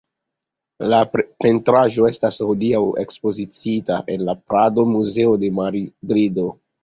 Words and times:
La 0.91 0.99
pentraĵo 1.17 2.07
estas 2.11 2.39
hodiaŭ 2.47 2.79
ekspoziciita 3.03 3.99
en 4.15 4.25
la 4.31 4.37
Prado-Muzeo 4.53 5.35
de 5.45 5.53
Madrido. 5.61 6.47